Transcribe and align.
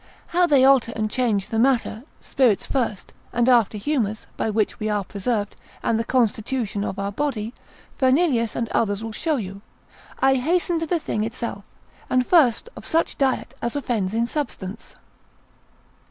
How 0.29 0.47
they 0.47 0.65
alter 0.65 0.91
and 0.95 1.11
change 1.11 1.49
the 1.49 1.59
matter, 1.59 2.01
spirits 2.19 2.65
first, 2.65 3.13
and 3.31 3.47
after 3.47 3.77
humours, 3.77 4.25
by 4.35 4.49
which 4.49 4.79
we 4.79 4.89
are 4.89 5.03
preserved, 5.03 5.55
and 5.83 5.99
the 5.99 6.03
constitution 6.03 6.83
of 6.83 6.97
our 6.97 7.11
body, 7.11 7.53
Fernelius 7.99 8.55
and 8.55 8.67
others 8.69 9.03
will 9.03 9.11
show 9.11 9.35
you. 9.35 9.61
I 10.19 10.37
hasten 10.37 10.79
to 10.79 10.87
the 10.87 10.97
thing 10.97 11.23
itself: 11.23 11.63
and 12.09 12.25
first 12.25 12.67
of 12.75 12.83
such 12.83 13.19
diet 13.19 13.53
as 13.61 13.75
offends 13.75 14.15
in 14.15 14.25
substance. 14.25 14.95